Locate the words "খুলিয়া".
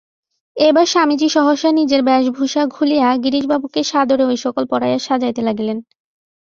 2.67-3.07